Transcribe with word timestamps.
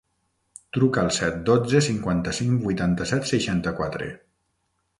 Truca 0.77 1.01
al 1.01 1.11
set, 1.17 1.37
dotze, 1.49 1.81
cinquanta-cinc, 1.89 2.55
vuitanta-set, 2.65 3.29
seixanta-quatre. 3.35 4.09